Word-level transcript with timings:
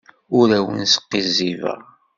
Ur 0.37 0.47
awen-sqizzibeɣ. 0.57 1.81